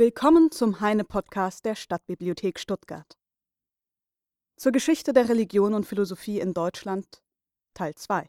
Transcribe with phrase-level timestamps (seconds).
[0.00, 3.18] Willkommen zum Heine-Podcast der Stadtbibliothek Stuttgart.
[4.56, 7.22] Zur Geschichte der Religion und Philosophie in Deutschland,
[7.74, 8.26] Teil 2.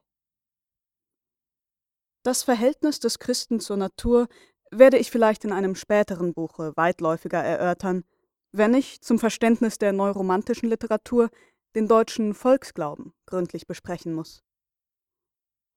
[2.24, 4.28] Das Verhältnis des Christen zur Natur
[4.70, 8.04] werde ich vielleicht in einem späteren Buche weitläufiger erörtern,
[8.52, 11.30] wenn ich zum Verständnis der neuromantischen Literatur
[11.74, 14.44] den deutschen Volksglauben gründlich besprechen muss.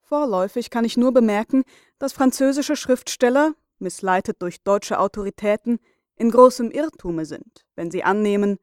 [0.01, 1.63] Vorläufig kann ich nur bemerken,
[2.01, 3.55] dass französische Schriftsteller,
[3.85, 5.79] missleitet durch deutsche Autoritäten,
[6.17, 8.59] in großem Irrtume sind, wenn sie annehmen,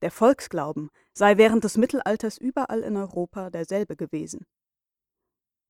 [0.00, 4.46] der Volksglauben sei während des Mittelalters überall in Europa derselbe gewesen.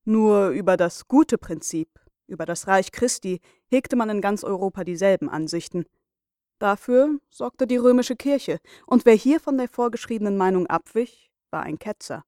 [0.04, 1.88] Nur über das gute Prinzip,
[2.26, 5.84] über das Reich Christi, hegte man in ganz Europa dieselben Ansichten.
[6.58, 11.78] Dafür sorgte die römische Kirche, und wer hier von der vorgeschriebenen Meinung abwich, war ein
[11.78, 12.24] Ketzer.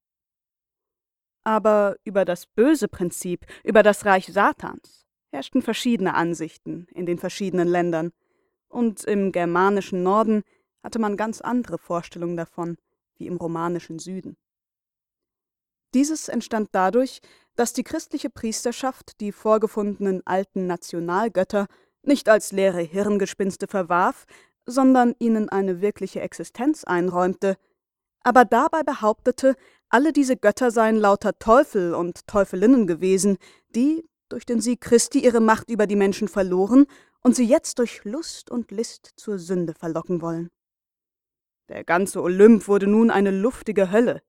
[1.45, 7.69] Aber über das böse Prinzip, über das Reich Satans, herrschten verschiedene Ansichten in den verschiedenen
[7.69, 8.13] Ländern,
[8.69, 10.43] und im germanischen Norden
[10.83, 12.77] hatte man ganz andere Vorstellungen davon,
[13.17, 14.37] wie im romanischen Süden.
[15.95, 17.21] Dieses entstand dadurch,
[17.55, 21.67] dass die christliche Priesterschaft die vorgefundenen alten Nationalgötter
[22.03, 24.25] nicht als leere Hirngespinste verwarf,
[24.65, 27.57] sondern ihnen eine wirkliche Existenz einräumte,
[28.23, 29.57] aber dabei behauptete,
[29.89, 33.37] alle diese Götter seien lauter Teufel und Teufelinnen gewesen,
[33.75, 36.87] die durch den Sieg Christi ihre Macht über die Menschen verloren
[37.23, 40.51] und sie jetzt durch Lust und List zur Sünde verlocken wollen.
[41.69, 44.23] Der ganze Olymp wurde nun eine luftige Hölle,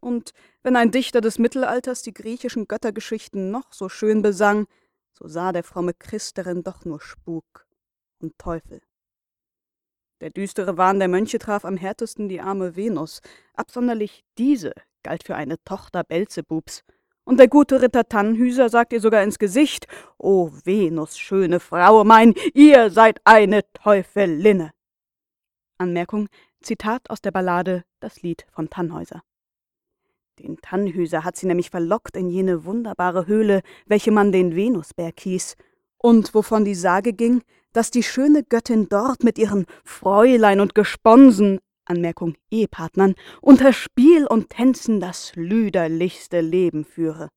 [0.00, 0.32] und
[0.62, 4.66] wenn ein Dichter des Mittelalters die griechischen Göttergeschichten noch so schön besang,
[5.12, 7.66] so sah der fromme Christ darin doch nur Spuk
[8.20, 8.80] und Teufel.
[10.20, 13.20] Der düstere Wahn der Mönche traf am härtesten die arme Venus,
[13.54, 16.84] absonderlich diese galt für eine Tochter Belzebubs,
[17.28, 22.32] und der gute Ritter Tannhüser sagt ihr sogar ins Gesicht, O Venus, schöne Frau mein,
[22.54, 24.72] ihr seid eine Teufelinne.
[25.76, 26.30] Anmerkung,
[26.62, 29.22] Zitat aus der Ballade Das Lied von Tannhäuser.
[30.38, 35.56] Den Tannhüser hat sie nämlich verlockt in jene wunderbare Höhle, welche man den Venusberg hieß,
[35.98, 37.42] und wovon die Sage ging,
[37.74, 41.58] dass die schöne Göttin dort mit ihren Fräulein und Gesponsen,
[41.88, 47.30] Anmerkung Ehepartnern, unter Spiel und Tänzen das lüderlichste Leben führe.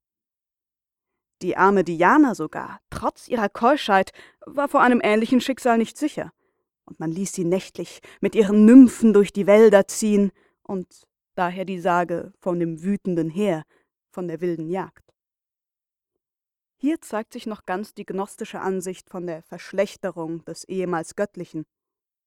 [1.41, 4.11] Die arme Diana sogar, trotz ihrer Keuschheit,
[4.45, 6.31] war vor einem ähnlichen Schicksal nicht sicher,
[6.85, 10.31] und man ließ sie nächtlich mit ihren Nymphen durch die Wälder ziehen,
[10.61, 13.63] und daher die Sage von dem wütenden Heer,
[14.11, 15.11] von der wilden Jagd.
[16.77, 21.65] Hier zeigt sich noch ganz die gnostische Ansicht von der Verschlechterung des ehemals Göttlichen.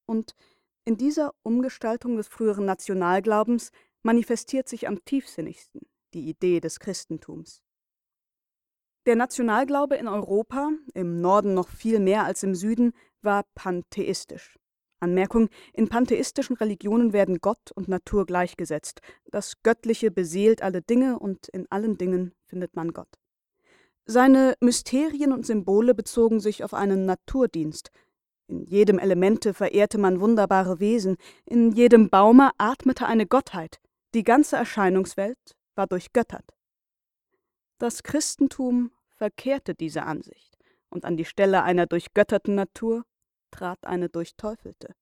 [0.06, 0.37] Und
[0.84, 3.71] in dieser Umgestaltung des früheren Nationalglaubens
[4.03, 5.83] manifestiert sich am tiefsinnigsten
[6.15, 7.61] die Idee des Christentums.
[9.06, 14.59] Der Nationalglaube in Europa, im Norden noch viel mehr als im Süden, war pantheistisch.
[15.00, 19.00] Anmerkung: In pantheistischen Religionen werden Gott und Natur gleichgesetzt.
[19.27, 23.19] Das Göttliche beseelt alle Dinge und in allen Dingen findet man Gott.
[24.06, 27.91] Seine Mysterien und Symbole bezogen sich auf einen Naturdienst.
[28.47, 31.16] In jedem Elemente verehrte man wunderbare Wesen,
[31.47, 33.81] in jedem Baume atmete eine Gottheit,
[34.15, 36.55] die ganze Erscheinungswelt war durchgöttert.
[37.78, 40.59] Das Christentum verkehrte diese Ansicht,
[40.91, 43.05] und an die Stelle einer durchgötterten Natur
[43.50, 44.94] trat eine durchteufelte.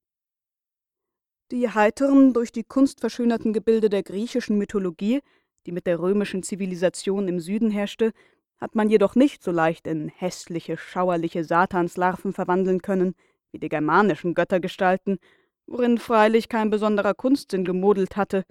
[1.50, 5.20] Die heiteren, durch die Kunst verschönerten Gebilde der griechischen Mythologie,
[5.66, 8.12] die mit der römischen Zivilisation im Süden herrschte,
[8.56, 13.14] hat man jedoch nicht so leicht in hässliche, schauerliche Satanslarven verwandeln können,
[13.52, 15.18] wie die germanischen Göttergestalten,
[15.66, 18.44] worin freilich kein besonderer Kunstsinn gemodelt hatte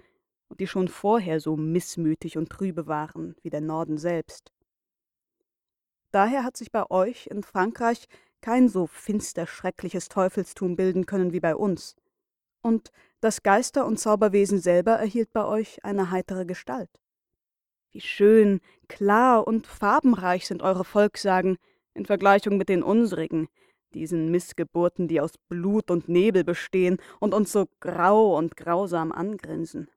[0.48, 4.52] und die schon vorher so missmütig und trübe waren wie der Norden selbst.
[6.10, 8.06] Daher hat sich bei euch in Frankreich
[8.40, 11.96] kein so finster schreckliches Teufelstum bilden können wie bei uns.
[12.60, 16.90] Und das Geister- und Zauberwesen selber erhielt bei euch eine heitere Gestalt.
[17.92, 21.56] Wie schön, klar und farbenreich sind eure Volkssagen
[21.94, 23.48] in Vergleichung mit den unsrigen,
[23.94, 29.88] diesen Missgeburten, die aus Blut und Nebel bestehen und uns so grau und grausam angrinsen.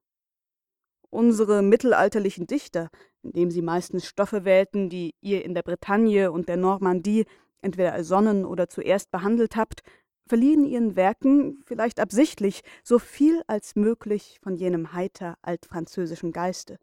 [1.10, 2.90] Unsere mittelalterlichen Dichter,
[3.24, 7.26] indem sie meistens Stoffe wählten, die ihr in der Bretagne und der Normandie
[7.62, 9.82] entweder ersonnen oder zuerst behandelt habt,
[10.28, 16.78] verliehen ihren Werken, vielleicht absichtlich, so viel als möglich von jenem heiter altfranzösischen Geiste.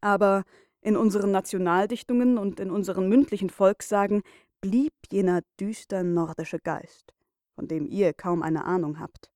[0.00, 0.44] Aber
[0.80, 4.22] in unseren Nationaldichtungen und in unseren mündlichen Volkssagen
[4.64, 7.12] blieb jener düster nordische Geist,
[7.54, 9.30] von dem ihr kaum eine Ahnung habt.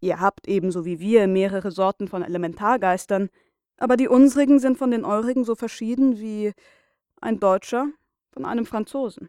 [0.00, 3.28] Ihr habt ebenso wie wir mehrere Sorten von Elementargeistern,
[3.76, 6.52] aber die unsrigen sind von den eurigen so verschieden wie
[7.20, 7.86] ein Deutscher
[8.32, 9.28] von einem Franzosen.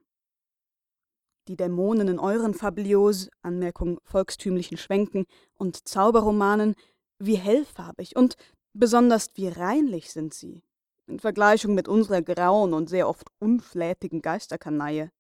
[1.48, 6.74] die Dämonen in euren Fablios, Anmerkung volkstümlichen Schwenken und Zauberromanen,
[7.20, 8.36] wie hellfarbig und
[8.74, 10.64] besonders wie reinlich sind sie,
[11.08, 15.12] in Vergleichung mit unserer grauen und sehr oft unflätigen Geisterkanaille.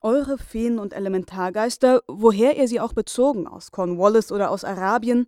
[0.00, 5.26] Eure Feen und Elementargeister, woher ihr sie auch bezogen, aus Cornwallis oder aus Arabien,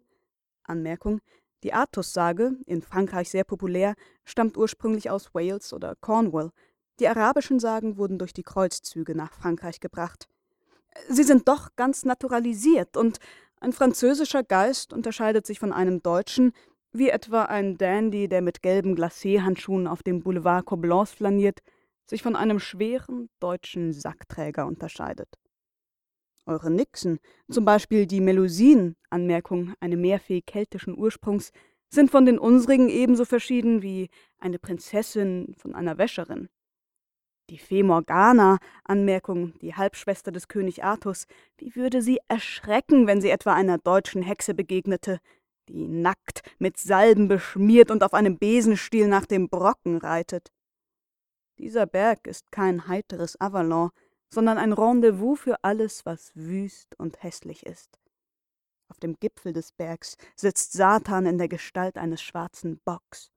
[0.65, 1.21] Anmerkung,
[1.63, 3.95] die Artus-Sage, in Frankreich sehr populär,
[4.25, 6.51] stammt ursprünglich aus Wales oder Cornwall.
[6.99, 10.29] Die arabischen Sagen wurden durch die Kreuzzüge nach Frankreich gebracht.
[11.09, 13.19] Sie sind doch ganz naturalisiert und
[13.61, 16.53] ein französischer Geist unterscheidet sich von einem deutschen,
[16.93, 21.61] wie etwa ein Dandy, der mit gelben Glacé-Handschuhen auf dem Boulevard Coblence flaniert,
[22.07, 25.29] sich von einem schweren deutschen Sackträger unterscheidet.
[26.45, 27.19] Eure Nixen,
[27.51, 31.53] zum Beispiel die Melusinen, Anmerkung, eine Meerfee keltischen Ursprungs,
[31.89, 36.49] sind von den unsrigen ebenso verschieden wie eine Prinzessin von einer Wäscherin.
[37.51, 41.27] Die Fee Morgana, Anmerkung, die Halbschwester des König Artus,
[41.59, 45.21] wie würde sie erschrecken, wenn sie etwa einer deutschen Hexe begegnete,
[45.73, 50.53] die nackt, mit Salben beschmiert und auf einem Besenstiel nach dem Brocken reitet.
[51.59, 53.91] Dieser Berg ist kein heiteres Avalon,
[54.31, 57.99] sondern ein Rendezvous für alles, was wüst und hässlich ist.
[58.89, 63.31] Auf dem Gipfel des Bergs sitzt Satan in der Gestalt eines schwarzen Bocks.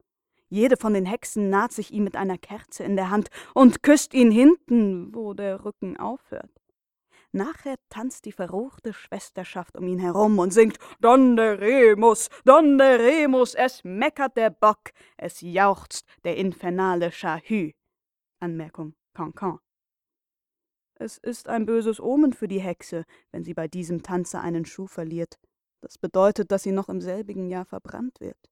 [0.49, 4.13] Jede von den Hexen naht sich ihm mit einer Kerze in der Hand und küsst
[4.13, 6.51] ihn hinten, wo der Rücken aufhört.
[7.35, 14.51] Nachher tanzt die verruchte Schwesterschaft um ihn herum und singt Donderemus, Donderemus, es meckert der
[14.51, 17.73] Bock, es jauchzt der infernale Chahü.
[18.39, 19.59] Anmerkung Cancan.
[20.93, 24.87] Es ist ein böses Omen für die Hexe, wenn sie bei diesem Tanze einen Schuh
[24.87, 25.37] verliert.
[25.81, 28.49] Das bedeutet, dass sie noch im selbigen Jahr verbrannt wird.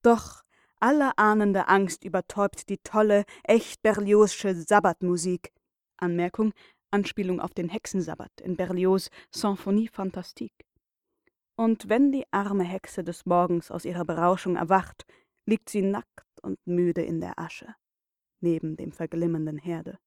[0.00, 0.42] Doch
[0.78, 5.52] alle ahnende Angst übertäubt die tolle, echt Berliozsche Sabbatmusik.
[5.98, 6.54] Anmerkung,
[6.90, 10.64] Anspielung auf den Hexensabbat in Berlioz' Symphonie Fantastique.
[11.56, 15.04] Und wenn die arme Hexe des Morgens aus ihrer Berauschung erwacht,
[15.46, 17.74] liegt sie nackt und müde in der Asche,
[18.40, 19.98] neben dem verglimmenden Herde.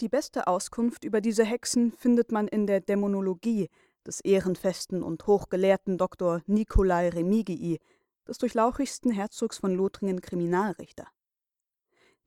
[0.00, 3.68] Die beste Auskunft über diese Hexen findet man in der Dämonologie
[4.06, 6.42] des ehrenfesten und hochgelehrten Dr.
[6.46, 7.78] Nikolai Remigii,
[8.26, 11.06] des durchlauchigsten Herzogs von Lothringen Kriminalrichter.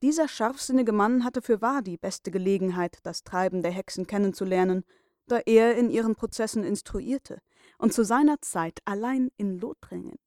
[0.02, 4.84] Dieser scharfsinnige Mann hatte für wahr die beste Gelegenheit, das Treiben der Hexen kennenzulernen,
[5.26, 7.42] da er in ihren Prozessen instruierte
[7.76, 10.18] und zu seiner Zeit allein in Lothringen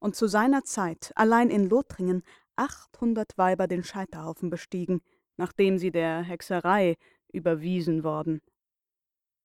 [0.00, 2.24] und zu seiner Zeit allein in Lothringen
[2.56, 5.02] 800 Weiber den Scheiterhaufen bestiegen,
[5.36, 6.96] nachdem sie der Hexerei
[7.32, 8.42] überwiesen worden.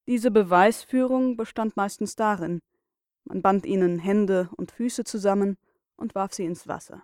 [0.08, 2.62] Diese Beweisführung bestand meistens darin,
[3.26, 5.58] man band ihnen Hände und Füße zusammen
[5.96, 7.04] und warf sie ins Wasser.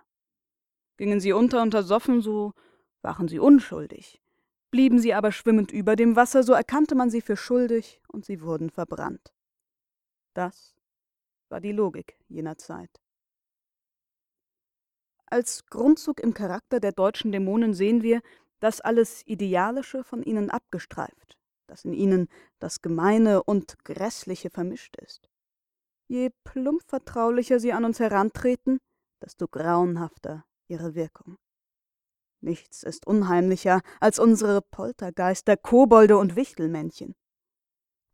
[1.02, 2.52] Gingen sie unter und ersoffen, so
[3.00, 4.22] waren sie unschuldig.
[4.70, 8.40] Blieben sie aber schwimmend über dem Wasser, so erkannte man sie für schuldig und sie
[8.40, 9.34] wurden verbrannt.
[10.32, 10.76] Das
[11.48, 13.02] war die Logik jener Zeit.
[15.26, 18.22] Als Grundzug im Charakter der deutschen Dämonen sehen wir,
[18.60, 22.28] das alles Idealische von ihnen abgestreift, dass in ihnen
[22.60, 25.28] das Gemeine und Grässliche vermischt ist.
[26.06, 28.78] Je plump vertraulicher sie an uns herantreten,
[29.20, 31.36] desto grauenhafter ihre Wirkung.
[32.40, 37.14] Nichts ist unheimlicher als unsere Poltergeister, Kobolde und Wichtelmännchen.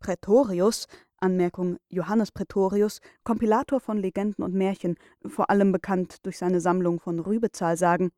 [0.01, 0.87] Prätorius,
[1.17, 4.97] Anmerkung Johannes Prätorius, Kompilator von Legenden und Märchen,
[5.27, 8.11] vor allem bekannt durch seine Sammlung von Rübezahlsagen,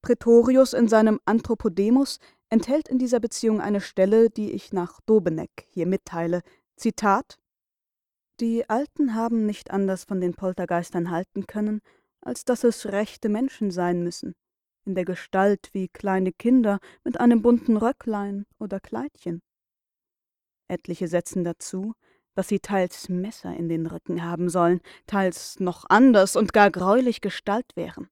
[0.00, 5.86] Prätorius in seinem Anthropodemus enthält in dieser Beziehung eine Stelle, die ich nach Dobeneck hier
[5.86, 6.42] mitteile.
[6.76, 7.38] Zitat
[8.40, 11.82] Die Alten haben nicht anders von den Poltergeistern halten können,
[12.22, 14.34] als dass es rechte Menschen sein müssen,
[14.84, 19.42] in der Gestalt wie kleine Kinder mit einem bunten Röcklein oder Kleidchen.
[20.68, 21.94] Etliche setzen dazu,
[22.34, 27.20] dass sie teils Messer in den Rücken haben sollen, teils noch anders und gar greulich
[27.20, 28.08] Gestalt wären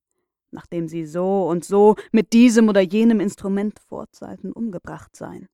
[0.52, 5.48] nachdem sie so und so mit diesem oder jenem Instrument Vorzeiten umgebracht seien.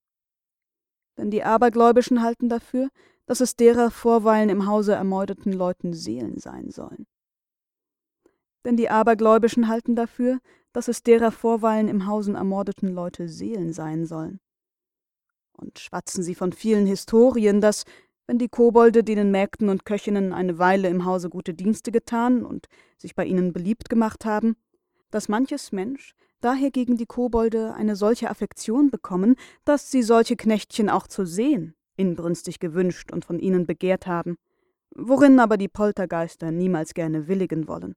[1.18, 2.88] Denn die Abergläubischen halten dafür,
[3.26, 7.06] dass es derer vorweilen im Hause ermordeten Leuten Seelen sein sollen.
[8.66, 10.40] Denn die Abergläubischen halten dafür,
[10.72, 14.40] dass es derer vorweilen im Hausen ermordeten Leute Seelen sein sollen.
[15.52, 17.84] Und schwatzen sie von vielen Historien, dass,
[18.26, 22.66] wenn die Kobolde denen Mägden und Köchinnen eine Weile im Hause gute Dienste getan und
[22.98, 24.56] sich bei ihnen beliebt gemacht haben,
[25.12, 30.90] dass manches Mensch daher gegen die Kobolde eine solche Affektion bekommen, dass sie solche Knechtchen
[30.90, 34.36] auch zu sehen inbrünstig gewünscht und von ihnen begehrt haben,
[34.90, 37.94] worin aber die Poltergeister niemals gerne willigen wollen,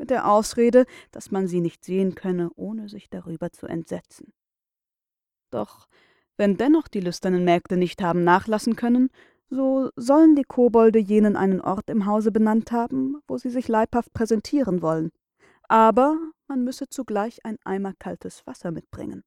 [0.00, 4.32] mit der Ausrede, dass man sie nicht sehen könne, ohne sich darüber zu entsetzen.
[5.50, 5.86] Doch
[6.36, 9.10] Wenn dennoch die lüsternen Mägde nicht haben nachlassen können,
[9.50, 14.14] so sollen die Kobolde jenen einen Ort im Hause benannt haben, wo sie sich leibhaft
[14.14, 15.10] präsentieren wollen.
[15.68, 16.16] Aber
[16.48, 19.22] man müsse zugleich ein Eimer kaltes Wasser mitbringen.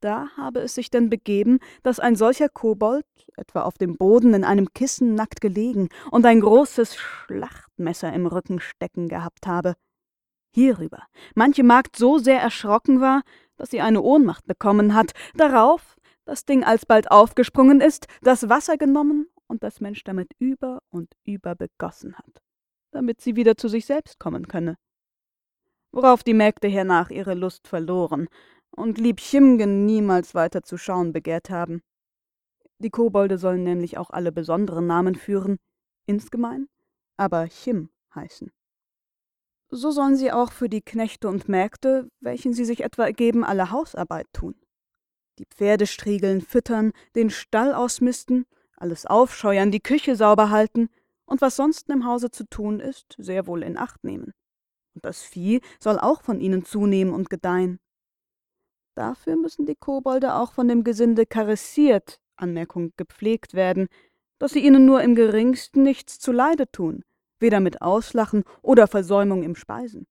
[0.00, 3.04] Da habe es sich denn begeben, dass ein solcher Kobold,
[3.36, 6.96] etwa auf dem Boden in einem Kissen nackt gelegen und ein großes
[7.80, 9.74] Schlachtmesser im Rücken stecken gehabt habe.
[10.52, 13.22] Hierüber manche Magd so sehr erschrocken war,
[13.56, 19.28] dass sie eine Ohnmacht bekommen hat, darauf das Ding alsbald aufgesprungen ist, das Wasser genommen
[19.48, 22.42] und das Mensch damit über und über begossen hat,
[22.92, 24.76] damit sie wieder zu sich selbst kommen könne.
[25.92, 28.28] Worauf die Mägde hernach ihre Lust verloren
[28.70, 31.82] und lieb Chimgen niemals weiter zu schauen begehrt haben.
[32.78, 35.58] Die Kobolde sollen nämlich auch alle besonderen Namen führen,
[36.06, 36.68] insgemein,
[37.20, 38.50] aber Chim heißen.
[39.68, 43.70] So sollen sie auch für die Knechte und Mägde, welchen sie sich etwa ergeben, alle
[43.70, 44.54] Hausarbeit tun.
[45.38, 50.88] Die Pferde striegeln, füttern, den Stall ausmisten, alles aufscheuern, die Küche sauber halten
[51.26, 54.32] und was sonst im Hause zu tun ist, sehr wohl in Acht nehmen.
[54.94, 57.80] Und das Vieh soll auch von ihnen zunehmen und gedeihen.
[58.94, 63.88] Dafür müssen die Kobolde auch von dem Gesinde karessiert, Anmerkung gepflegt werden,
[64.38, 67.04] dass sie ihnen nur im geringsten nichts zuleide tun,
[67.40, 70.06] weder mit Auslachen oder Versäumung im Speisen.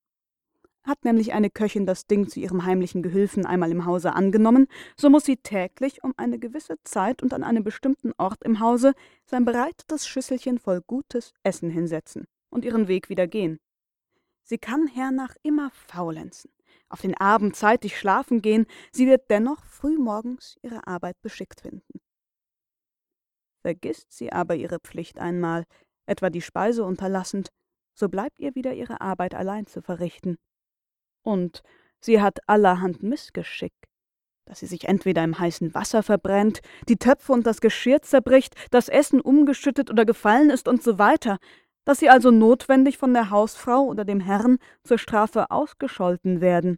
[0.83, 4.67] Hat nämlich eine Köchin das Ding zu ihrem heimlichen Gehülfen einmal im Hause angenommen,
[4.97, 8.93] so muss sie täglich um eine gewisse Zeit und an einem bestimmten Ort im Hause
[9.25, 13.59] sein bereitetes Schüsselchen voll gutes Essen hinsetzen und ihren Weg wieder gehen.
[14.43, 16.51] Sie kann hernach immer faulenzen,
[16.87, 21.99] auf den Abend zeitig schlafen gehen, sie wird dennoch frühmorgens ihre Arbeit beschickt finden.
[23.61, 25.65] Vergisst sie aber ihre Pflicht einmal,
[26.09, 27.49] etwa die Speise unterlassend,
[27.93, 30.37] so bleibt ihr wieder ihre Arbeit allein zu verrichten.
[31.23, 31.63] Und
[31.99, 33.73] sie hat allerhand Missgeschick,
[34.45, 38.89] dass sie sich entweder im heißen Wasser verbrennt, die Töpfe und das Geschirr zerbricht, das
[38.89, 41.37] Essen umgeschüttet oder gefallen ist und so weiter,
[41.85, 46.77] dass sie also notwendig von der Hausfrau oder dem Herrn zur Strafe ausgescholten werden,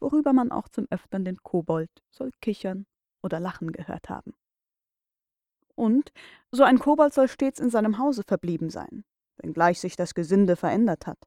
[0.00, 2.86] worüber man auch zum Öftern den Kobold soll kichern
[3.22, 4.34] oder lachen gehört haben.
[5.74, 6.12] Und
[6.50, 9.04] so ein Kobold soll stets in seinem Hause verblieben sein,
[9.38, 11.18] wenngleich sich das Gesinde verändert hat.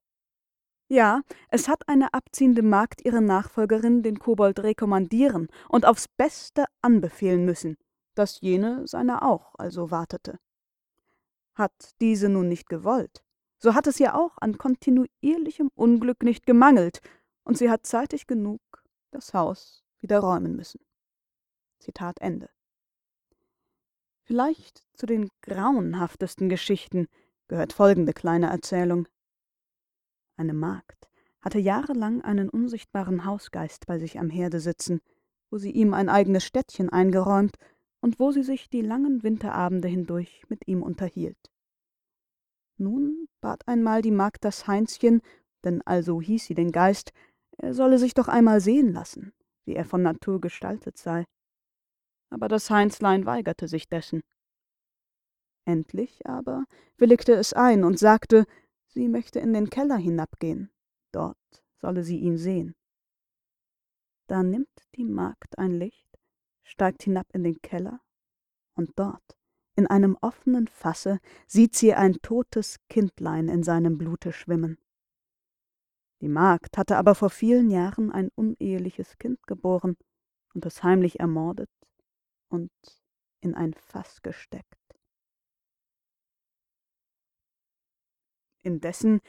[0.89, 7.43] Ja, es hat eine abziehende Magd ihre Nachfolgerin den Kobold rekommandieren und aufs Beste anbefehlen
[7.43, 7.77] müssen,
[8.15, 10.39] dass jene seiner auch also wartete.
[11.55, 13.21] Hat diese nun nicht gewollt,
[13.59, 17.01] so hat es ihr auch an kontinuierlichem Unglück nicht gemangelt,
[17.43, 18.61] und sie hat zeitig genug
[19.11, 20.81] das Haus wieder räumen müssen.
[21.79, 22.49] Zitat Ende.
[24.27, 27.07] Vielleicht zu den grauenhaftesten Geschichten
[27.47, 29.07] gehört folgende kleine Erzählung.
[30.35, 31.07] Eine Magd
[31.39, 34.99] hatte jahrelang einen unsichtbaren Hausgeist bei sich am Herde sitzen,
[35.49, 37.55] wo sie ihm ein eigenes Städtchen eingeräumt
[38.01, 41.49] und wo sie sich die langen Winterabende hindurch mit ihm unterhielt.
[42.75, 45.21] Nun bat einmal die Magd das Heinzchen,
[45.63, 47.13] denn also hieß sie den Geist,
[47.57, 49.31] er solle sich doch einmal sehen lassen,
[49.63, 51.25] wie er von Natur gestaltet sei
[52.29, 54.23] aber das Heinzlein weigerte sich dessen.
[55.65, 56.65] Endlich aber
[56.97, 58.45] willigte es ein und sagte,
[58.87, 60.71] sie möchte in den Keller hinabgehen,
[61.11, 61.37] dort
[61.75, 62.75] solle sie ihn sehen.
[64.27, 66.07] Da nimmt die Magd ein Licht,
[66.63, 68.01] steigt hinab in den Keller,
[68.75, 69.37] und dort,
[69.75, 74.77] in einem offenen Fasse, sieht sie ein totes Kindlein in seinem Blute schwimmen.
[76.21, 79.97] Die Magd hatte aber vor vielen Jahren ein uneheliches Kind geboren
[80.53, 81.69] und es heimlich ermordet
[82.49, 82.71] und
[83.41, 84.65] in ein Fass gesteckt.
[88.63, 89.21] Indessen,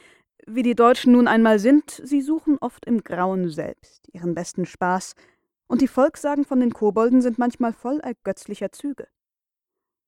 [0.47, 5.15] wie die Deutschen nun einmal sind, sie suchen oft im Grauen selbst ihren besten Spaß,
[5.67, 9.07] und die Volkssagen von den Kobolden sind manchmal voll ergötzlicher Züge.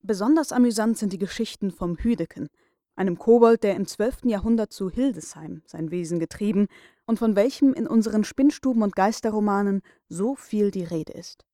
[0.03, 2.49] Besonders amüsant sind die Geschichten vom Hüdeken,
[2.97, 6.69] einem Kobold, der im zwölften Jahrhundert zu Hildesheim sein Wesen getrieben
[7.07, 11.45] und von welchem in unseren Spinnstuben und Geisterromanen so viel die Rede ist.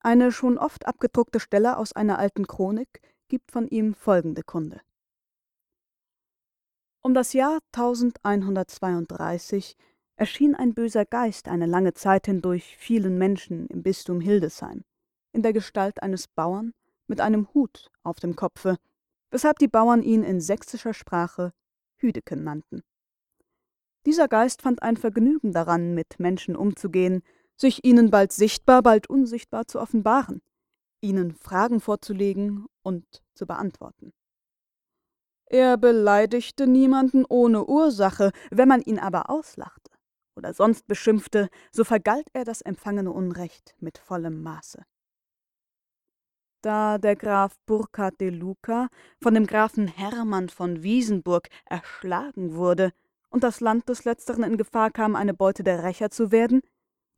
[0.00, 4.80] Eine schon oft abgedruckte Stelle aus einer alten Chronik gibt von ihm folgende Kunde.
[7.02, 9.76] Um das Jahr 1132
[10.16, 14.84] erschien ein böser Geist eine lange Zeit hindurch vielen Menschen im Bistum Hildesheim,
[15.32, 16.74] in der Gestalt eines Bauern
[17.06, 18.76] mit einem Hut auf dem Kopfe,
[19.30, 21.52] weshalb die Bauern ihn in sächsischer Sprache
[21.96, 22.82] Hüdeken nannten.
[24.06, 27.22] Dieser Geist fand ein Vergnügen daran, mit Menschen umzugehen,
[27.60, 30.40] sich ihnen bald sichtbar, bald unsichtbar zu offenbaren,
[31.00, 34.12] ihnen Fragen vorzulegen und zu beantworten.
[35.46, 39.90] Er beleidigte niemanden ohne Ursache, wenn man ihn aber auslachte
[40.36, 44.84] oder sonst beschimpfte, so vergalt er das empfangene Unrecht mit vollem Maße.
[46.62, 48.88] Da der Graf Burkhard de Luca
[49.22, 52.92] von dem Grafen Hermann von Wiesenburg erschlagen wurde
[53.30, 56.60] und das Land des Letzteren in Gefahr kam, eine Beute der Rächer zu werden,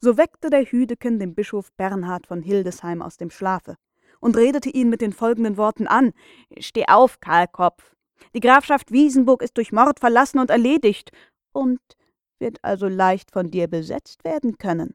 [0.00, 3.76] so weckte der Hüdeken den Bischof Bernhard von Hildesheim aus dem Schlafe
[4.20, 6.12] und redete ihn mit den folgenden Worten an:
[6.58, 7.94] Steh auf, Kahlkopf!
[8.34, 11.10] Die Grafschaft Wiesenburg ist durch Mord verlassen und erledigt
[11.52, 11.80] und
[12.38, 14.94] wird also leicht von dir besetzt werden können.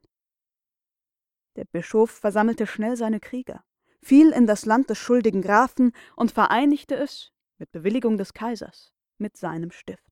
[1.56, 3.64] Der Bischof versammelte schnell seine Krieger
[4.06, 9.36] fiel in das Land des schuldigen Grafen und vereinigte es, mit Bewilligung des Kaisers, mit
[9.36, 10.04] seinem Stift.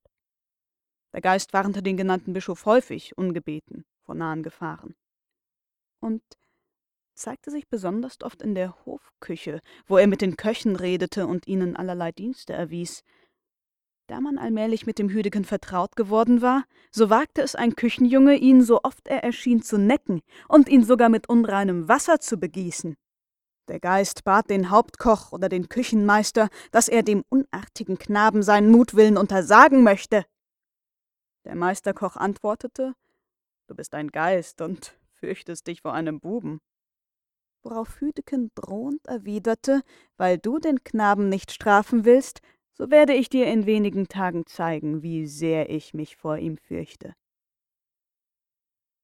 [1.12, 4.94] Der Geist warnte den genannten Bischof häufig, ungebeten, vor nahen Gefahren.
[6.00, 6.22] Und
[7.14, 11.76] zeigte sich besonders oft in der Hofküche, wo er mit den Köchen redete und ihnen
[11.76, 13.02] allerlei Dienste erwies.
[14.06, 18.62] Da man allmählich mit dem Hüdeken vertraut geworden war, so wagte es ein Küchenjunge, ihn,
[18.62, 22.96] so oft er erschien, zu necken und ihn sogar mit unreinem Wasser zu begießen.
[23.68, 29.16] Der Geist bat den Hauptkoch oder den Küchenmeister, dass er dem unartigen Knaben seinen Mutwillen
[29.16, 30.26] untersagen möchte.
[31.46, 32.94] Der Meisterkoch antwortete,
[33.66, 36.60] Du bist ein Geist und fürchtest dich vor einem Buben.
[37.62, 39.82] Worauf Hüdeken drohend erwiderte,
[40.16, 42.40] weil du den Knaben nicht strafen willst,
[42.74, 47.14] so werde ich dir in wenigen Tagen zeigen, wie sehr ich mich vor ihm fürchte.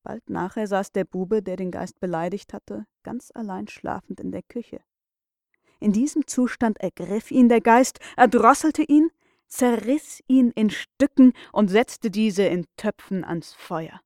[0.02, 4.43] Bald nachher saß der Bube, der den Geist beleidigt hatte, ganz allein schlafend in der
[4.43, 4.81] Küche.
[5.79, 9.11] In diesem Zustand ergriff ihn der Geist, erdrosselte ihn,
[9.47, 14.00] zerriß ihn in Stücken und setzte diese in Töpfen ans Feuer.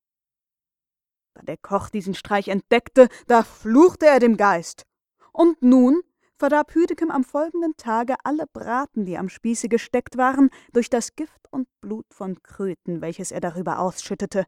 [1.45, 4.87] Der Koch diesen Streich entdeckte, da fluchte er dem Geist.
[5.33, 6.03] Und nun
[6.37, 11.47] verdarb Hüdekem am folgenden Tage alle Braten, die am Spieße gesteckt waren, durch das Gift
[11.51, 14.47] und Blut von Kröten, welches er darüber ausschüttete.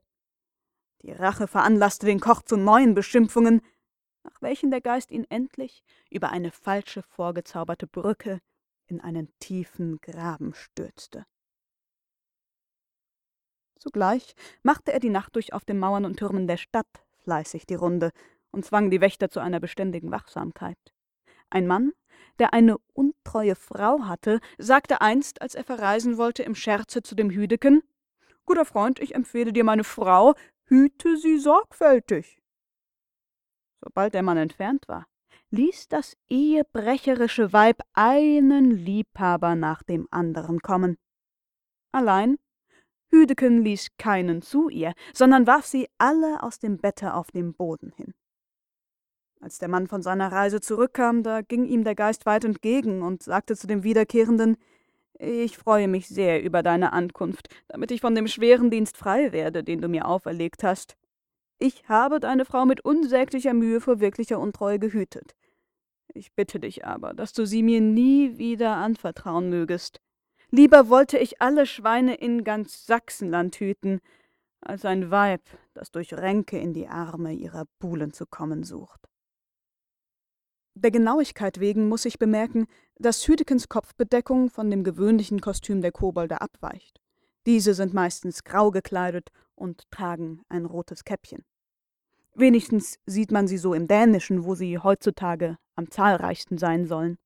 [1.03, 3.61] Die Rache veranlasste den Koch zu neuen Beschimpfungen,
[4.25, 8.41] nach welchen der Geist ihn endlich über eine falsche vorgezauberte Brücke
[8.87, 11.27] in einen tiefen Graben stürzte.
[13.87, 16.89] Zugleich machte er die Nacht durch auf den Mauern und Türmen der Stadt
[17.23, 18.11] fleißig die Runde
[18.51, 20.77] und zwang die Wächter zu einer beständigen Wachsamkeit.
[21.51, 21.93] Ein Mann,
[22.41, 27.31] der eine untreue Frau hatte, sagte einst, als er verreisen wollte, im Scherze zu dem
[27.31, 27.85] Hüdeken
[28.45, 32.43] Guter Freund, ich empfehle dir meine Frau, hüte sie sorgfältig.
[33.81, 35.07] Sobald der Mann entfernt war,
[35.51, 40.97] ließ das ehebrecherische Weib einen Liebhaber nach dem anderen kommen.
[41.93, 42.37] Allein
[43.11, 47.93] Hüdeken ließ keinen zu ihr, sondern warf sie alle aus dem Bette auf den Boden
[47.97, 48.15] hin.
[49.41, 53.23] Als der Mann von seiner Reise zurückkam, da ging ihm der Geist weit entgegen und
[53.23, 54.57] sagte zu dem Wiederkehrenden
[55.19, 59.63] Ich freue mich sehr über deine Ankunft, damit ich von dem schweren Dienst frei werde,
[59.63, 60.97] den du mir auferlegt hast.
[61.59, 65.35] Ich habe deine Frau mit unsäglicher Mühe vor wirklicher Untreue gehütet.
[66.13, 70.01] Ich bitte dich aber, dass du sie mir nie wieder anvertrauen mögest.
[70.51, 74.01] Lieber wollte ich alle Schweine in ganz Sachsenland hüten,
[74.61, 75.43] als ein Weib,
[75.75, 79.09] das durch Ränke in die Arme ihrer Buhlen zu kommen sucht.
[80.75, 82.67] Der Genauigkeit wegen muss ich bemerken,
[82.99, 87.01] dass Hüdekens Kopfbedeckung von dem gewöhnlichen Kostüm der Kobolde abweicht.
[87.47, 91.45] Diese sind meistens grau gekleidet und tragen ein rotes Käppchen.
[92.35, 97.17] Wenigstens sieht man sie so im Dänischen, wo sie heutzutage am zahlreichsten sein sollen.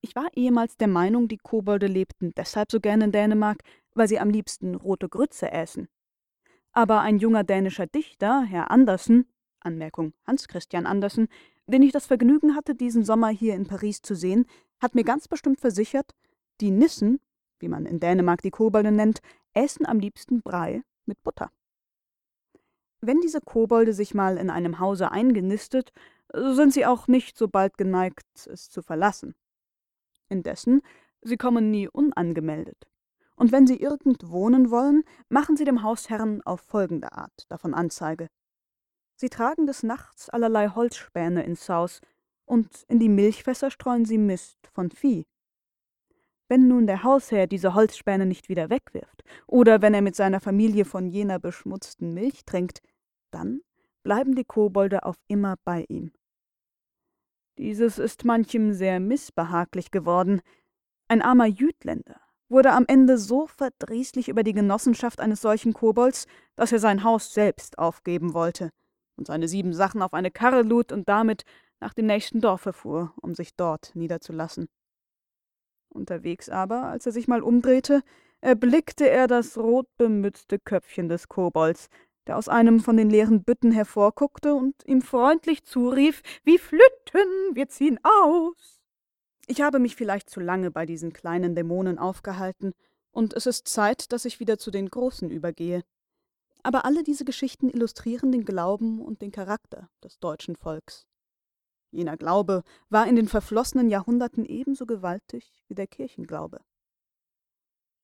[0.00, 3.62] Ich war ehemals der Meinung, die Kobolde lebten deshalb so gern in Dänemark,
[3.94, 5.88] weil sie am liebsten rote Grütze äßen.
[6.72, 9.26] Aber ein junger dänischer Dichter, Herr Andersen,
[9.60, 11.28] Anmerkung Hans Christian Andersen,
[11.66, 14.46] den ich das Vergnügen hatte, diesen Sommer hier in Paris zu sehen,
[14.80, 16.14] hat mir ganz bestimmt versichert,
[16.60, 17.20] die Nissen,
[17.58, 19.20] wie man in Dänemark die Kobolde nennt,
[19.52, 21.50] essen am liebsten Brei mit Butter.
[23.00, 25.92] Wenn diese Kobolde sich mal in einem Hause eingenistet,
[26.32, 29.34] sind sie auch nicht so bald geneigt, es zu verlassen.
[30.28, 30.82] Indessen,
[31.22, 32.88] sie kommen nie unangemeldet.
[33.36, 38.28] Und wenn sie irgend wohnen wollen, machen sie dem Hausherrn auf folgende Art davon Anzeige.
[39.16, 42.00] Sie tragen des Nachts allerlei Holzspäne ins Haus,
[42.44, 45.26] und in die Milchfässer streuen sie Mist von Vieh,
[46.48, 50.84] wenn nun der Hausherr diese Holzspäne nicht wieder wegwirft, oder wenn er mit seiner Familie
[50.86, 52.80] von jener beschmutzten Milch trinkt,
[53.30, 53.60] dann
[54.02, 56.12] bleiben die Kobolde auf immer bei ihm.
[57.58, 60.40] Dieses ist manchem sehr missbehaglich geworden.
[61.08, 66.70] Ein armer Jütländer wurde am Ende so verdrießlich über die Genossenschaft eines solchen Kobolds, dass
[66.70, 68.70] er sein Haus selbst aufgeben wollte
[69.16, 71.42] und seine sieben Sachen auf eine Karre lud und damit
[71.80, 74.68] nach dem nächsten Dorfe fuhr, um sich dort niederzulassen.
[75.88, 78.02] Unterwegs aber, als er sich mal umdrehte,
[78.40, 81.88] erblickte er das rotbemützte Köpfchen des Kobolds,
[82.28, 87.68] der aus einem von den leeren Bütten hervorguckte und ihm freundlich zurief, wie Flütten, wir
[87.68, 88.80] ziehen aus.
[89.46, 92.74] Ich habe mich vielleicht zu lange bei diesen kleinen Dämonen aufgehalten,
[93.10, 95.82] und es ist Zeit, dass ich wieder zu den großen übergehe.
[96.62, 101.06] Aber alle diese Geschichten illustrieren den Glauben und den Charakter des deutschen Volks.
[101.90, 106.60] Jener Glaube war in den verflossenen Jahrhunderten ebenso gewaltig wie der Kirchenglaube.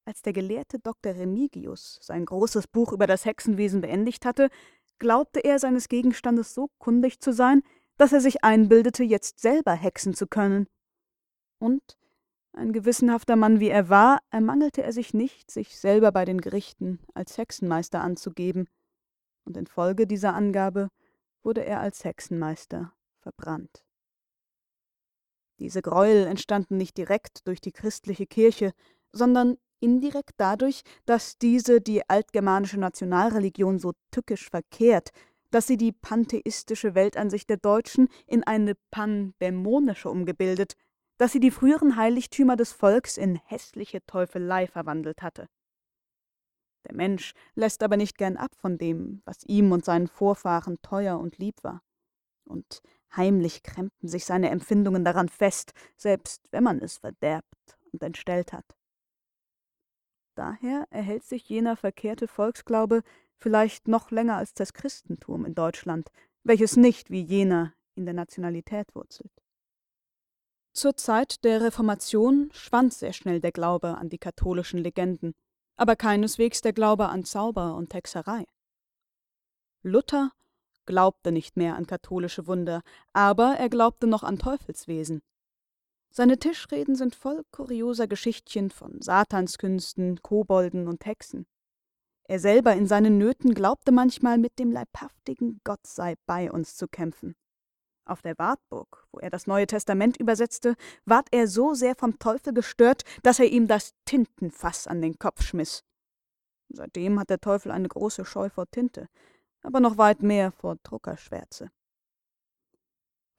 [0.06, 1.14] Als der Gelehrte Dr.
[1.14, 4.50] Remigius sein großes Buch über das Hexenwesen beendigt hatte,
[4.98, 7.62] glaubte er seines Gegenstandes so kundig zu sein,
[7.96, 10.66] dass er sich einbildete, jetzt selber hexen zu können.
[11.58, 11.96] Und,
[12.52, 17.00] ein gewissenhafter Mann wie er war, ermangelte er sich nicht, sich selber bei den Gerichten
[17.14, 18.68] als Hexenmeister anzugeben,
[19.44, 20.88] und infolge dieser Angabe
[21.42, 23.84] wurde er als Hexenmeister verbrannt.
[25.58, 28.72] Diese Gräuel entstanden nicht direkt durch die christliche Kirche,
[29.12, 35.10] sondern indirekt dadurch, dass diese die altgermanische Nationalreligion so tückisch verkehrt,
[35.50, 40.74] dass sie die pantheistische Weltansicht der Deutschen in eine pandämonische umgebildet,
[41.18, 45.48] dass sie die früheren Heiligtümer des Volks in hässliche Teufelei verwandelt hatte.
[46.88, 51.18] Der Mensch lässt aber nicht gern ab von dem, was ihm und seinen Vorfahren teuer
[51.18, 51.82] und lieb war.
[52.44, 52.82] Und
[53.16, 58.66] heimlich krempten sich seine Empfindungen daran fest, selbst wenn man es verderbt und entstellt hat.
[60.34, 63.02] Daher erhält sich jener verkehrte Volksglaube
[63.36, 66.10] vielleicht noch länger als das Christentum in Deutschland,
[66.42, 69.32] welches nicht wie jener in der Nationalität wurzelt.
[70.72, 75.34] Zur Zeit der Reformation schwand sehr schnell der Glaube an die katholischen Legenden,
[75.76, 78.44] aber keineswegs der Glaube an Zauber und Hexerei.
[79.82, 80.32] Luther
[80.86, 85.22] glaubte nicht mehr an katholische Wunder, aber er glaubte noch an Teufelswesen.
[86.16, 91.44] Seine Tischreden sind voll kurioser Geschichtchen von Satanskünsten, Kobolden und Hexen.
[92.28, 96.86] Er selber in seinen Nöten glaubte manchmal mit dem leibhaftigen Gott sei bei uns zu
[96.86, 97.34] kämpfen.
[98.04, 102.54] Auf der Wartburg, wo er das Neue Testament übersetzte, ward er so sehr vom Teufel
[102.54, 105.82] gestört, dass er ihm das Tintenfass an den Kopf schmiss.
[106.68, 109.08] Seitdem hat der Teufel eine große Scheu vor Tinte,
[109.62, 111.72] aber noch weit mehr vor Druckerschwärze.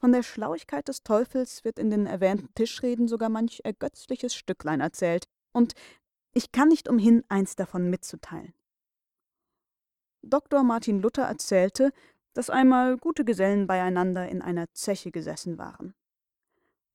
[0.06, 5.26] Von der Schlauigkeit des Teufels wird in den erwähnten Tischreden sogar manch ergötzliches Stücklein erzählt,
[5.52, 5.74] und
[6.32, 8.54] ich kann nicht umhin, eins davon mitzuteilen.
[10.22, 10.62] Dr.
[10.62, 11.92] Martin Luther erzählte,
[12.36, 15.96] dass einmal gute Gesellen beieinander in einer Zeche gesessen waren.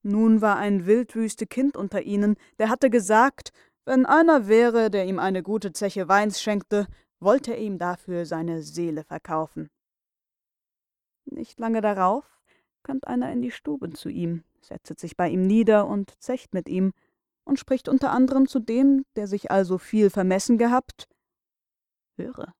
[0.03, 3.51] Nun war ein wildwüste Kind unter ihnen, der hatte gesagt,
[3.83, 6.87] wenn einer wäre, der ihm eine gute Zeche Weins schenkte,
[7.19, 9.69] wollte er ihm dafür seine Seele verkaufen.
[11.25, 12.31] Nicht lange darauf
[12.83, 16.69] kommt einer in die Stube zu ihm, setzet sich bei ihm nieder und zecht mit
[16.69, 16.93] ihm
[17.43, 21.07] und spricht unter anderem zu dem, der sich also viel vermessen gehabt.
[22.17, 22.53] Höre,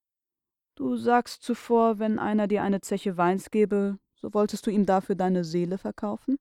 [0.76, 5.16] du sagst zuvor, wenn einer dir eine Zeche Weins gebe, so wolltest du ihm dafür
[5.16, 6.38] deine Seele verkaufen?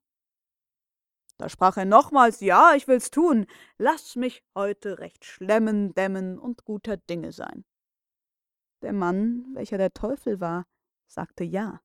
[1.38, 3.46] Da sprach er nochmals, ja, ich will's tun,
[3.78, 7.64] lass mich heute recht schlemmen, dämmen und guter Dinge sein.
[8.82, 10.66] Der Mann, welcher der Teufel war,
[11.06, 11.80] sagte ja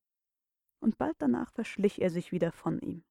[0.86, 3.02] und bald danach verschlich er sich wieder von ihm.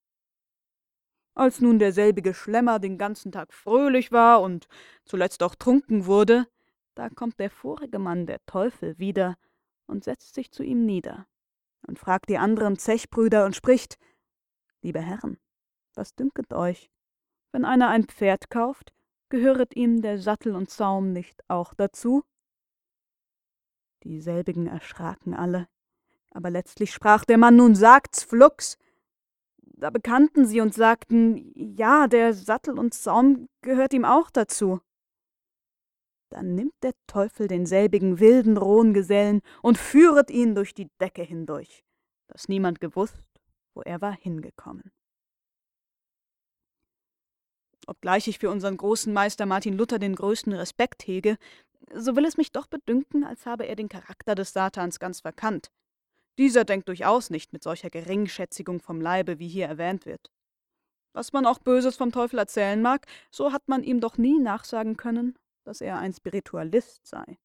[1.36, 4.70] Als nun derselbige Schlemmer den ganzen Tag fröhlich war und
[5.04, 6.48] zuletzt auch trunken wurde,
[6.96, 9.36] da kommt der vorige Mann, der Teufel, wieder
[9.88, 11.28] und setzt sich zu ihm nieder
[11.86, 14.00] und fragt die anderen Zechbrüder und spricht
[14.82, 15.38] Liebe Herren,
[15.96, 16.90] was dünket euch?
[17.52, 18.94] Wenn einer ein Pferd kauft,
[19.28, 22.24] gehöret ihm der Sattel und Zaum nicht auch dazu?
[24.04, 25.68] Dieselbigen erschraken alle,
[26.36, 28.78] aber letztlich sprach der Mann, nun sagt's flugs.
[29.62, 34.82] Da bekannten sie und sagten, ja, der Sattel und Saum gehört ihm auch dazu.
[36.30, 41.86] Dann nimmt der Teufel denselbigen wilden rohen Gesellen und führet ihn durch die Decke hindurch,
[42.28, 43.24] dass niemand gewusst,
[43.74, 44.92] wo er war hingekommen.
[47.88, 51.38] Obgleich ich für unseren großen Meister Martin Luther den größten Respekt hege,
[51.94, 55.70] so will es mich doch bedünken, als habe er den Charakter des Satans ganz verkannt.
[56.38, 60.32] Dieser denkt durchaus nicht mit solcher Geringschätzigung vom Leibe, wie hier erwähnt wird.
[61.14, 64.98] Was man auch Böses vom Teufel erzählen mag, so hat man ihm doch nie nachsagen
[64.98, 67.38] können, dass er ein Spiritualist sei.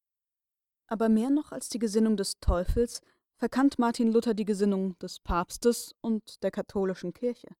[0.88, 3.00] Aber mehr noch als die Gesinnung des Teufels
[3.36, 7.54] verkannt Martin Luther die Gesinnung des Papstes und der katholischen Kirche.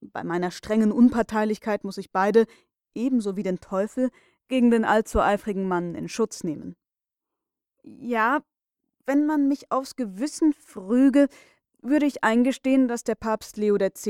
[0.00, 2.46] Bei meiner strengen Unparteilichkeit muss ich beide,
[2.94, 4.10] ebenso wie den Teufel,
[4.48, 6.74] gegen den allzu eifrigen Mann in Schutz nehmen.
[7.84, 8.42] Ja,
[9.06, 11.28] wenn man mich aufs Gewissen früge,
[11.80, 14.08] würde ich eingestehen, dass der Papst Leo X.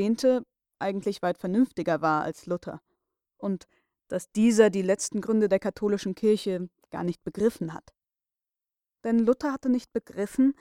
[0.78, 2.82] eigentlich weit vernünftiger war als Luther
[3.38, 3.66] und
[4.08, 7.94] dass dieser die letzten Gründe der katholischen Kirche gar nicht begriffen hat.
[9.04, 10.54] Denn Luther hatte nicht begriffen,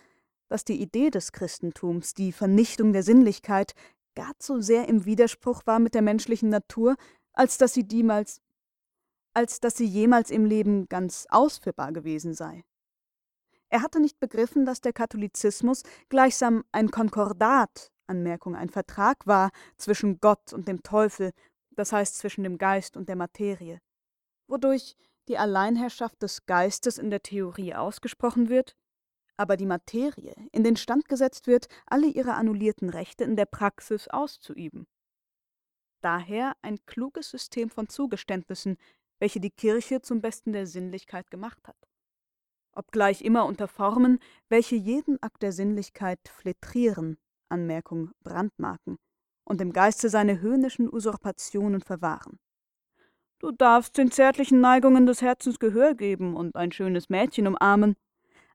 [0.47, 3.73] dass die Idee des Christentums, die Vernichtung der Sinnlichkeit,
[4.15, 6.95] gar zu sehr im Widerspruch war mit der menschlichen Natur,
[7.33, 8.41] als dass sie niemals,
[9.33, 12.63] als dass sie jemals im Leben ganz ausführbar gewesen sei.
[13.71, 20.19] Er hatte nicht begriffen, dass der Katholizismus gleichsam ein Konkordat, Anmerkung, ein Vertrag war zwischen
[20.19, 21.31] Gott und dem Teufel,
[21.71, 23.79] das heißt zwischen dem Geist und der Materie,
[24.47, 24.97] wodurch
[25.29, 28.75] die Alleinherrschaft des Geistes in der Theorie ausgesprochen wird,
[29.37, 34.09] aber die Materie in den Stand gesetzt wird, alle ihre annullierten Rechte in der Praxis
[34.09, 34.85] auszuüben.
[36.01, 38.77] Daher ein kluges System von Zugeständnissen,
[39.19, 41.90] welche die Kirche zum Besten der Sinnlichkeit gemacht hat.
[42.73, 47.17] Obgleich immer unter Formen, welche jeden Akt der Sinnlichkeit fletrieren,
[47.49, 48.97] Anmerkung brandmarken,
[49.43, 52.39] und im Geiste seine höhnischen Usurpationen verwahren.
[53.39, 57.95] Du darfst den zärtlichen Neigungen des Herzens Gehör geben und ein schönes Mädchen umarmen,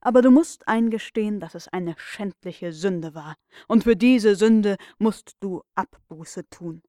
[0.00, 3.34] aber du musst eingestehen, dass es eine schändliche Sünde war,
[3.66, 6.82] und für diese Sünde musst du Abbuße tun.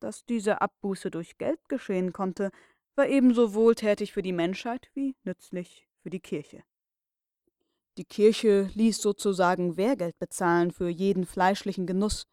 [0.00, 2.50] Dass diese Abbuße durch Geld geschehen konnte,
[2.96, 6.62] war ebenso wohltätig für die Menschheit wie nützlich für die Kirche.
[7.96, 12.24] Die Kirche ließ sozusagen Wehrgeld bezahlen für jeden fleischlichen Genuss,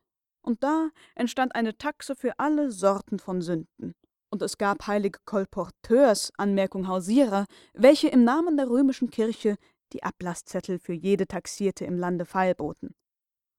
[0.41, 3.93] und da entstand eine Taxe für alle Sorten von Sünden.
[4.31, 9.57] Und es gab heilige Kolporteurs, Anmerkung Hausierer, welche im Namen der römischen Kirche
[9.93, 12.95] die Ablasszettel für jede Taxierte im Lande feilboten.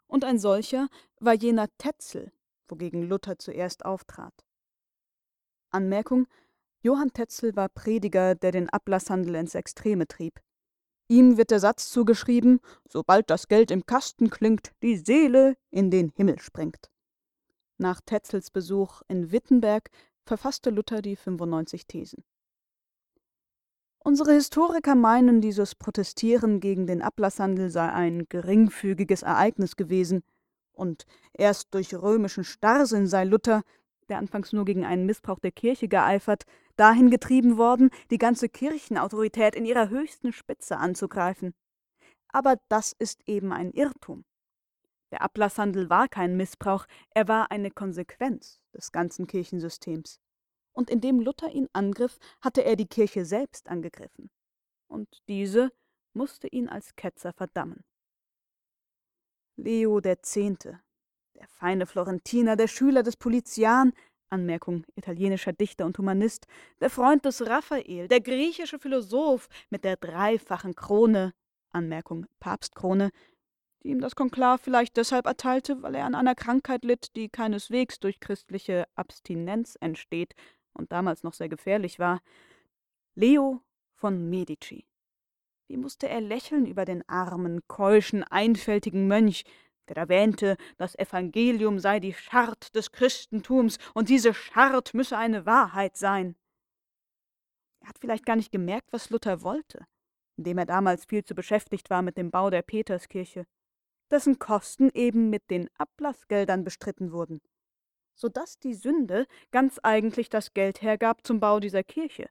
[0.07, 0.88] Und ein solcher
[1.21, 2.33] war jener Tetzel,
[2.67, 4.35] wogegen Luther zuerst auftrat.
[5.71, 6.27] Anmerkung:
[6.83, 10.40] Johann Tetzel war Prediger, der den Ablasshandel ins Extreme trieb.
[11.09, 16.11] Ihm wird der Satz zugeschrieben, sobald das Geld im Kasten klingt, die Seele in den
[16.11, 16.90] Himmel springt.
[17.79, 19.90] Nach Tetzels Besuch in Wittenberg
[20.25, 22.25] verfasste Luther die 95 Thesen.
[23.99, 30.25] Unsere Historiker meinen, dieses Protestieren gegen den Ablasshandel sei ein geringfügiges Ereignis gewesen,
[30.73, 33.62] und erst durch römischen Starrsinn sei Luther,
[34.09, 36.45] der anfangs nur gegen einen Missbrauch der Kirche geeifert,
[36.83, 41.55] dahin getrieben worden, die ganze Kirchenautorität in ihrer höchsten Spitze anzugreifen.
[42.33, 44.25] Aber das ist eben ein Irrtum.
[45.12, 50.18] Der Ablasshandel war kein Missbrauch, er war eine Konsequenz des ganzen Kirchensystems.
[50.73, 54.29] Und indem Luther ihn angriff, hatte er die Kirche selbst angegriffen.
[54.88, 55.71] Und diese
[56.14, 57.85] musste ihn als Ketzer verdammen.
[59.55, 63.92] Leo X., der feine Florentiner, der Schüler des Polizian,
[64.33, 66.47] Anmerkung italienischer Dichter und Humanist,
[66.81, 71.35] der Freund des Raphael, der griechische Philosoph mit der dreifachen Krone,
[71.71, 73.11] Anmerkung Papstkrone,
[73.83, 78.01] die ihm das Konklav vielleicht deshalb erteilte, weil er an einer Krankheit litt, die keineswegs
[78.01, 80.35] durch christliche Abstinenz entsteht
[80.73, 82.21] und damals noch sehr gefährlich war.
[83.14, 83.61] Leo
[83.95, 84.87] von Medici.
[85.68, 89.45] Wie musste er lächeln über den armen, keuschen, einfältigen Mönch,
[89.88, 95.97] der erwähnte, das Evangelium sei die Schart des Christentums und diese Schart müsse eine Wahrheit
[95.97, 96.37] sein.
[97.81, 99.87] Er hat vielleicht gar nicht gemerkt, was Luther wollte,
[100.37, 103.45] indem er damals viel zu beschäftigt war mit dem Bau der Peterskirche,
[104.11, 107.40] dessen Kosten eben mit den Ablassgeldern bestritten wurden,
[108.14, 112.29] so dass die Sünde ganz eigentlich das Geld hergab zum Bau dieser Kirche,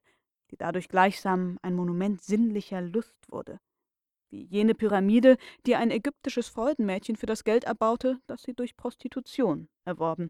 [0.51, 3.59] die dadurch gleichsam ein Monument sinnlicher Lust wurde
[4.31, 9.67] wie jene Pyramide, die ein ägyptisches Freudenmädchen für das Geld erbaute, das sie durch Prostitution
[9.85, 10.29] erworben.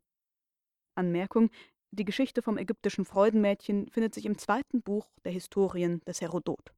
[0.95, 1.49] Anmerkung:
[1.91, 6.73] Die Geschichte vom ägyptischen Freudenmädchen findet sich im zweiten Buch der Historien des Herodot.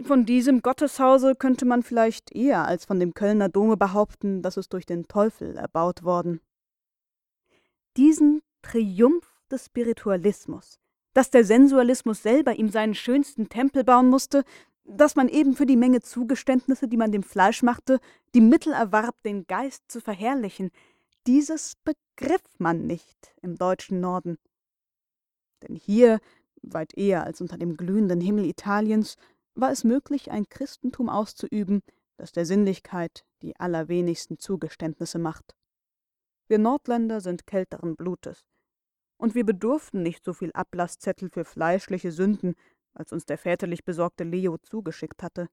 [0.00, 4.68] Von diesem Gotteshause könnte man vielleicht eher als von dem Kölner Dome behaupten, dass es
[4.68, 6.40] durch den Teufel erbaut worden.
[7.96, 10.78] Diesen Triumph des Spiritualismus,
[11.14, 14.44] dass der Sensualismus selber ihm seinen schönsten Tempel bauen musste,
[14.88, 18.00] dass man eben für die Menge Zugeständnisse, die man dem Fleisch machte,
[18.34, 20.70] die Mittel erwarb, den Geist zu verherrlichen,
[21.26, 24.38] dieses begriff man nicht im deutschen Norden.
[25.62, 26.20] Denn hier,
[26.62, 29.16] weit eher als unter dem glühenden Himmel Italiens,
[29.54, 31.82] war es möglich, ein Christentum auszuüben,
[32.16, 35.54] das der Sinnlichkeit die allerwenigsten Zugeständnisse macht.
[36.48, 38.46] Wir Nordländer sind kälteren Blutes,
[39.18, 42.54] und wir bedurften nicht so viel Ablasszettel für fleischliche Sünden,
[42.98, 45.48] als uns der väterlich besorgte Leo zugeschickt hatte.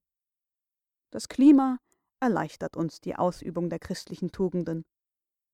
[1.12, 1.78] Das Klima
[2.20, 4.84] erleichtert uns die Ausübung der christlichen Tugenden.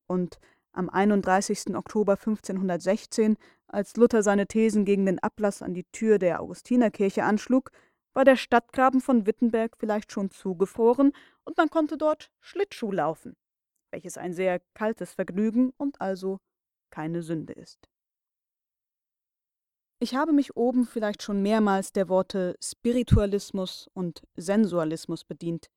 [0.08, 0.40] Und
[0.74, 1.76] am 31.
[1.76, 7.72] Oktober 1516, als Luther seine Thesen gegen den Ablass an die Tür der Augustinerkirche anschlug,
[8.14, 13.36] war der Stadtgraben von Wittenberg vielleicht schon zugefroren und man konnte dort Schlittschuh laufen,
[13.92, 16.40] welches ein sehr kaltes Vergnügen und also
[16.90, 17.91] keine Sünde ist.
[20.04, 25.70] Ich habe mich oben vielleicht schon mehrmals der Worte Spiritualismus und Sensualismus bedient.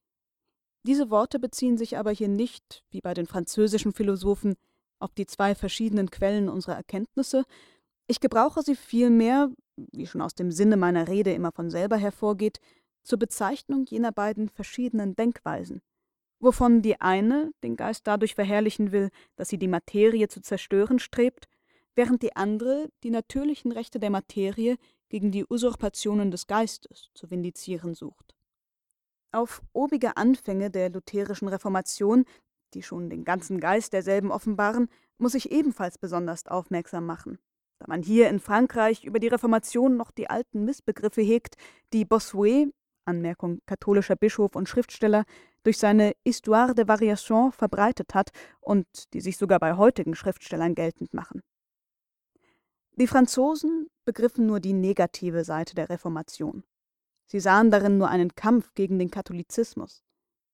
[0.87, 4.54] Diese Worte beziehen sich aber hier nicht, wie bei den französischen Philosophen,
[4.98, 7.44] auf die zwei verschiedenen Quellen unserer Erkenntnisse,
[8.06, 12.60] ich gebrauche sie vielmehr, wie schon aus dem Sinne meiner Rede immer von selber hervorgeht,
[13.02, 15.82] zur Bezeichnung jener beiden verschiedenen Denkweisen,
[16.40, 21.46] wovon die eine den Geist dadurch verherrlichen will, dass sie die Materie zu zerstören strebt,
[21.94, 24.76] während die andere die natürlichen Rechte der Materie
[25.09, 28.35] gegen die Usurpationen des Geistes zu vindizieren sucht.
[29.33, 32.24] Auf obige Anfänge der lutherischen Reformation,
[32.72, 37.38] die schon den ganzen Geist derselben offenbaren, muss ich ebenfalls besonders aufmerksam machen,
[37.78, 41.57] da man hier in Frankreich über die Reformation noch die alten Missbegriffe hegt,
[41.92, 42.72] die Bossuet,
[43.04, 45.24] Anmerkung katholischer Bischof und Schriftsteller,
[45.62, 48.30] durch seine Histoire de Variation verbreitet hat
[48.61, 51.42] und die sich sogar bei heutigen Schriftstellern geltend machen.
[52.96, 56.62] Die Franzosen begriffen nur die negative Seite der Reformation.
[57.26, 60.04] Sie sahen darin nur einen Kampf gegen den Katholizismus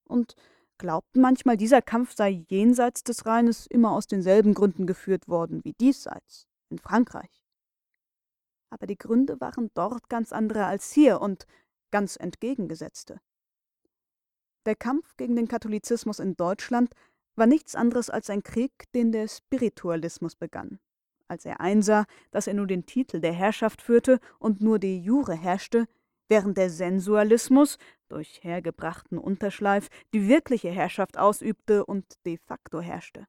[0.04, 0.36] und
[0.78, 5.74] glaubten manchmal, dieser Kampf sei jenseits des Rheines immer aus denselben Gründen geführt worden wie
[5.74, 7.44] diesseits, in Frankreich.
[8.70, 11.46] Aber die Gründe waren dort ganz andere als hier und
[11.90, 13.20] ganz entgegengesetzte.
[14.64, 16.94] Der Kampf gegen den Katholizismus in Deutschland
[17.34, 20.78] war nichts anderes als ein Krieg, den der Spiritualismus begann
[21.30, 25.34] als er einsah, dass er nur den Titel der Herrschaft führte und nur de jure
[25.34, 25.86] herrschte,
[26.28, 33.26] während der Sensualismus durch hergebrachten Unterschleif die wirkliche Herrschaft ausübte und de facto herrschte.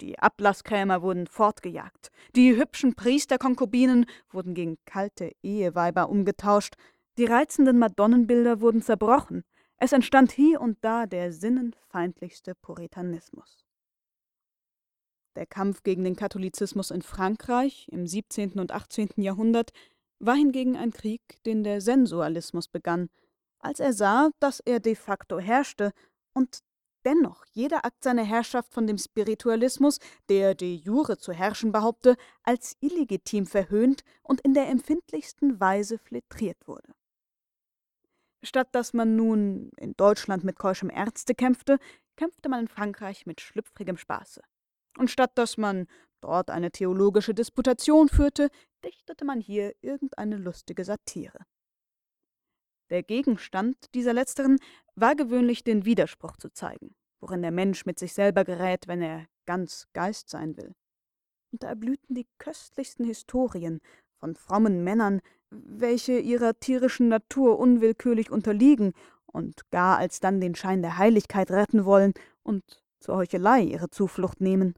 [0.00, 6.76] Die Ablasskrämer wurden fortgejagt, die hübschen Priesterkonkubinen wurden gegen kalte Eheweiber umgetauscht,
[7.18, 9.42] die reizenden Madonnenbilder wurden zerbrochen,
[9.76, 13.67] es entstand hier und da der sinnenfeindlichste Puritanismus.
[15.38, 18.58] Der Kampf gegen den Katholizismus in Frankreich im 17.
[18.58, 19.10] und 18.
[19.18, 19.70] Jahrhundert
[20.18, 23.08] war hingegen ein Krieg, den der Sensualismus begann,
[23.60, 25.92] als er sah, dass er de facto herrschte
[26.32, 26.64] und
[27.04, 32.76] dennoch jeder Akt seiner Herrschaft von dem Spiritualismus, der de jure zu herrschen behaupte, als
[32.80, 36.96] illegitim verhöhnt und in der empfindlichsten Weise flettriert wurde.
[38.42, 41.78] Statt dass man nun in Deutschland mit keuschem Ärzte kämpfte,
[42.16, 44.42] kämpfte man in Frankreich mit schlüpfrigem Spaße.
[44.98, 45.86] Und statt dass man
[46.20, 48.48] dort eine theologische Disputation führte,
[48.84, 51.38] dichtete man hier irgendeine lustige Satire.
[52.90, 54.58] Der Gegenstand dieser letzteren
[54.96, 59.26] war gewöhnlich den Widerspruch zu zeigen, worin der Mensch mit sich selber gerät, wenn er
[59.46, 60.74] ganz Geist sein will.
[61.52, 63.80] Und da erblühten die köstlichsten Historien
[64.18, 68.94] von frommen Männern, welche ihrer tierischen Natur unwillkürlich unterliegen
[69.26, 72.64] und gar alsdann den Schein der Heiligkeit retten wollen und
[72.98, 74.74] zur Heuchelei ihre Zuflucht nehmen.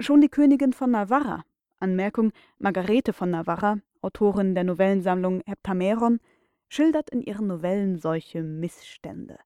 [0.00, 1.44] Schon die Königin von Navarra,
[1.80, 6.20] Anmerkung Margarete von Navarra, Autorin der Novellensammlung Heptameron,
[6.68, 9.40] schildert in ihren Novellen solche Missstände.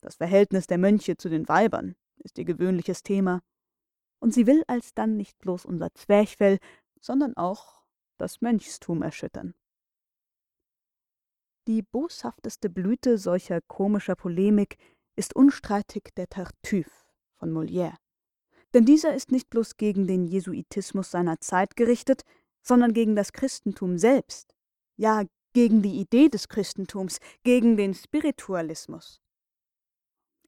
[0.00, 3.42] Das Verhältnis der Mönche zu den Weibern ist ihr gewöhnliches Thema.
[4.20, 6.58] Und sie will alsdann nicht bloß unser Zwerchfell,
[7.00, 7.82] sondern auch
[8.18, 9.54] das Mönchstum erschüttern.
[11.66, 14.76] Die boshafteste Blüte solcher komischer Polemik
[15.16, 16.90] ist unstreitig der Tartuffe
[17.36, 17.96] von Molière.
[18.74, 22.22] Denn dieser ist nicht bloß gegen den Jesuitismus seiner Zeit gerichtet,
[22.62, 24.54] sondern gegen das Christentum selbst,
[24.96, 29.20] ja gegen die Idee des Christentums, gegen den Spiritualismus.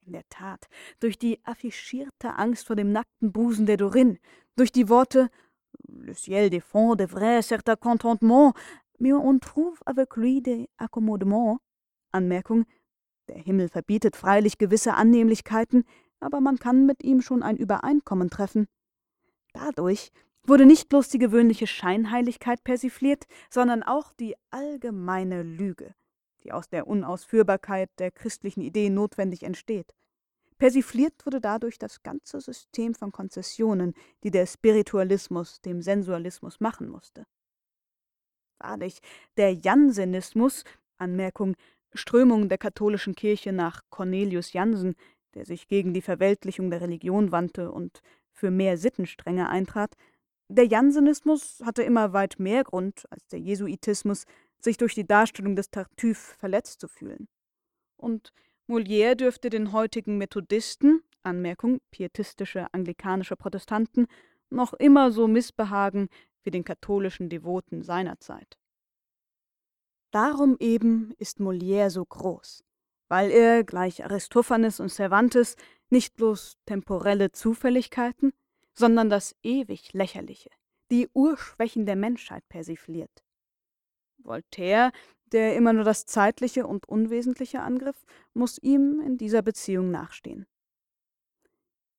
[0.04, 0.68] In der Tat,
[1.00, 4.18] durch die affichierte Angst vor dem nackten Busen der Dorin,
[4.56, 5.30] durch die Worte
[5.88, 8.54] Le ciel défend de vrai certain contentement,
[8.98, 11.58] mais on trouve avec lui des accommodements.
[12.12, 12.66] Anmerkung,
[13.28, 15.84] der Himmel verbietet freilich gewisse Annehmlichkeiten,
[16.20, 18.66] aber man kann mit ihm schon ein Übereinkommen treffen.
[19.52, 20.12] Dadurch
[20.44, 25.94] wurde nicht bloß die gewöhnliche Scheinheiligkeit persifliert, sondern auch die allgemeine Lüge,
[26.44, 29.94] die aus der Unausführbarkeit der christlichen Idee notwendig entsteht.
[30.58, 37.26] Persifliert wurde dadurch das ganze System von Konzessionen, die der Spiritualismus dem Sensualismus machen musste.
[38.58, 39.00] Wahrlich,
[39.38, 40.64] der Jansenismus,
[40.98, 41.56] Anmerkung
[41.94, 44.94] Strömung der katholischen Kirche nach Cornelius Jansen,
[45.34, 48.00] der sich gegen die Verweltlichung der Religion wandte und
[48.32, 49.94] für mehr Sittenstrenge eintrat,
[50.48, 54.24] der Jansenismus hatte immer weit mehr Grund als der Jesuitismus,
[54.58, 57.28] sich durch die Darstellung des Tartuffe verletzt zu fühlen.
[57.96, 58.32] Und
[58.68, 64.06] Molière dürfte den heutigen Methodisten, Anmerkung pietistische anglikanische Protestanten,
[64.50, 66.08] noch immer so missbehagen
[66.42, 68.58] wie den katholischen Devoten seiner Zeit.
[70.10, 72.64] Darum eben ist Molière so groß
[73.10, 75.56] weil er, gleich Aristophanes und Cervantes,
[75.90, 78.32] nicht bloß temporelle Zufälligkeiten,
[78.72, 80.50] sondern das ewig Lächerliche,
[80.92, 83.10] die Urschwächen der Menschheit persifliert,
[84.18, 84.92] Voltaire,
[85.32, 90.46] der immer nur das Zeitliche und Unwesentliche angriff, muss ihm in dieser Beziehung nachstehen.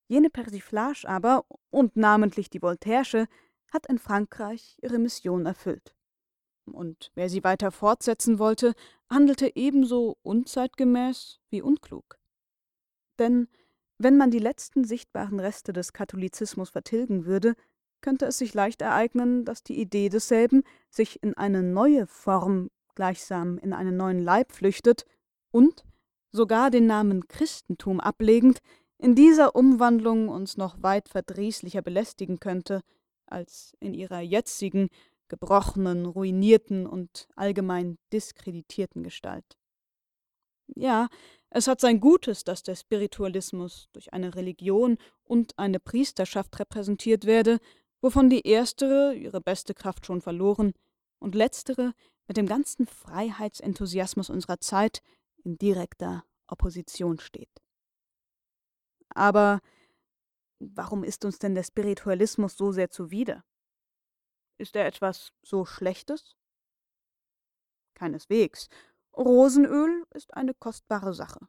[0.08, 3.28] Jene Persiflage aber, und namentlich die Voltairesche,
[3.72, 5.94] hat in Frankreich ihre Mission erfüllt.
[6.66, 8.76] Und wer sie weiter fortsetzen wollte,
[9.12, 12.18] handelte ebenso unzeitgemäß wie unklug.
[13.20, 13.48] Denn
[14.00, 17.56] wenn man die letzten sichtbaren Reste des Katholizismus vertilgen würde,
[18.02, 23.60] könnte es sich leicht ereignen, dass die Idee desselben sich in eine neue Form, gleichsam
[23.60, 25.06] in einen neuen Leib flüchtet
[25.52, 25.84] und,
[26.32, 28.60] sogar den Namen Christentum ablegend,
[28.98, 32.82] in dieser Umwandlung uns noch weit verdrießlicher belästigen könnte,
[33.28, 34.90] als in ihrer jetzigen,
[35.32, 39.58] gebrochenen, ruinierten und allgemein diskreditierten Gestalt.
[40.76, 41.08] Ja,
[41.50, 47.60] es hat sein Gutes, dass der Spiritualismus durch eine Religion und eine Priesterschaft repräsentiert werde,
[48.02, 50.74] wovon die erstere ihre beste Kraft schon verloren
[51.20, 51.94] und letztere
[52.28, 55.02] mit dem ganzen Freiheitsenthusiasmus unserer Zeit
[55.44, 57.62] in direkter Opposition steht.
[59.10, 59.62] Aber
[60.60, 63.44] warum ist uns denn der Spiritualismus so sehr zuwider?
[64.62, 66.36] Ist er etwas so Schlechtes?
[67.96, 68.70] Keineswegs.
[69.18, 71.40] Rosenöl ist eine kostbare Sache.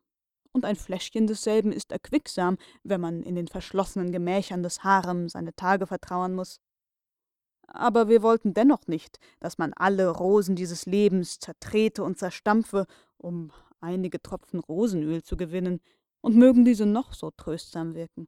[0.53, 5.55] Und ein Fläschchen desselben ist erquicksam, wenn man in den verschlossenen Gemächern des Harem seine
[5.55, 6.59] Tage vertrauern muss.
[7.67, 12.87] Aber wir wollten dennoch nicht, dass man alle Rosen dieses Lebens zertrete und zerstampfe,
[13.19, 15.83] um einige Tropfen Rosenöl zu gewinnen,
[16.23, 18.27] und mögen diese noch so tröstsam wirken.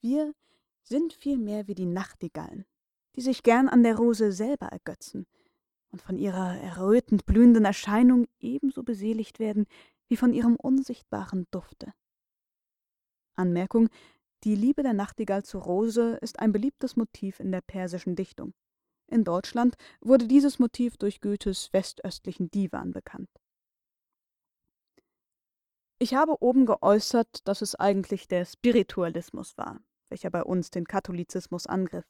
[0.00, 0.32] Wir
[0.82, 2.64] sind vielmehr wie die Nachtigallen,
[3.16, 5.26] die sich gern an der Rose selber ergötzen
[5.90, 9.66] und von ihrer errötend blühenden Erscheinung ebenso beseligt werden
[10.08, 11.92] wie von ihrem unsichtbaren Dufte.
[13.34, 13.88] Anmerkung
[14.44, 18.54] Die Liebe der Nachtigall zur Rose ist ein beliebtes Motiv in der persischen Dichtung.
[19.06, 23.28] In Deutschland wurde dieses Motiv durch Goethes westöstlichen Divan bekannt.
[25.98, 31.66] Ich habe oben geäußert, dass es eigentlich der Spiritualismus war, welcher bei uns den Katholizismus
[31.66, 32.06] angriff.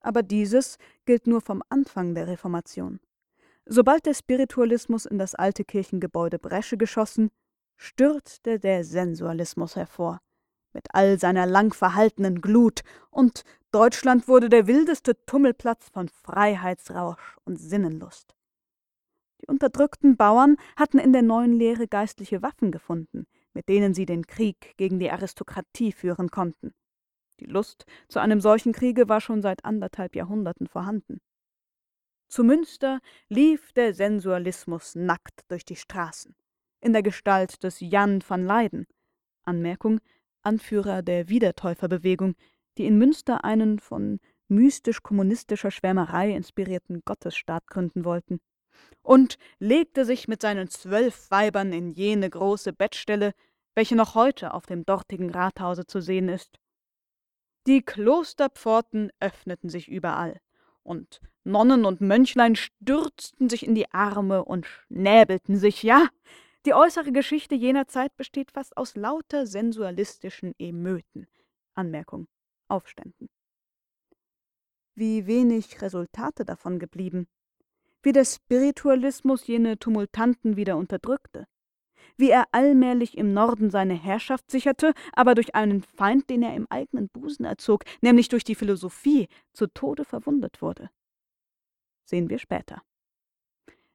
[0.00, 3.00] Aber dieses gilt nur vom Anfang der Reformation.
[3.66, 7.30] Sobald der Spiritualismus in das alte Kirchengebäude Bresche geschossen,
[7.76, 10.20] stürzte der Sensualismus hervor,
[10.72, 12.80] mit all seiner lang verhaltenen Glut,
[13.10, 18.34] und Deutschland wurde der wildeste Tummelplatz von Freiheitsrausch und Sinnenlust.
[19.40, 24.26] Die unterdrückten Bauern hatten in der neuen Lehre geistliche Waffen gefunden, mit denen sie den
[24.26, 26.74] Krieg gegen die Aristokratie führen konnten.
[27.40, 31.20] Die Lust zu einem solchen Kriege war schon seit anderthalb Jahrhunderten vorhanden.
[32.28, 36.36] Zu Münster lief der Sensualismus nackt durch die Straßen,
[36.80, 38.86] in der Gestalt des Jan van Leyden,
[39.42, 40.00] Anmerkung,
[40.42, 42.36] Anführer der Wiedertäuferbewegung,
[42.78, 48.40] die in Münster einen von mystisch-kommunistischer Schwärmerei inspirierten Gottesstaat gründen wollten
[49.02, 53.32] und legte sich mit seinen zwölf Weibern in jene große Bettstelle,
[53.74, 56.59] welche noch heute auf dem dortigen Rathause zu sehen ist.
[57.66, 60.40] Die Klosterpforten öffneten sich überall,
[60.82, 66.08] und Nonnen und Mönchlein stürzten sich in die Arme und schnäbelten sich, ja,
[66.66, 71.26] die äußere Geschichte jener Zeit besteht fast aus lauter sensualistischen Emöten.
[71.74, 72.28] Anmerkung.
[72.68, 73.28] Aufständen.
[74.94, 77.26] Wie wenig Resultate davon geblieben
[78.02, 81.46] wie der Spiritualismus jene Tumultanten wieder unterdrückte,
[82.20, 86.66] wie er allmählich im Norden seine Herrschaft sicherte, aber durch einen Feind, den er im
[86.70, 90.90] eigenen Busen erzog, nämlich durch die Philosophie, zu Tode verwundet wurde.
[92.04, 92.82] Sehen wir später.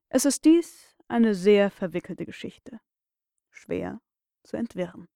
[0.09, 2.79] Es ist dies eine sehr verwickelte Geschichte,
[3.51, 4.01] schwer
[4.43, 5.07] zu entwirren.